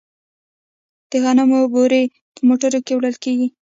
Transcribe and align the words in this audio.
د 1.09 1.11
غنمو 1.23 1.59
بورۍ 1.73 2.03
په 2.35 2.41
موټرو 2.47 2.79
کې 2.85 2.93
وړل 2.95 3.15
کیږي. 3.23 3.47